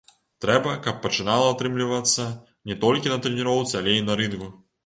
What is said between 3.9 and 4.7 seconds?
і на рынгу.